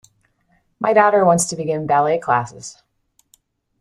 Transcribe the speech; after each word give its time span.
My 0.79 0.93
daughter 0.93 1.23
wants 1.23 1.45
to 1.45 1.55
begin 1.55 1.85
ballet 1.85 2.17
classes. 2.17 2.81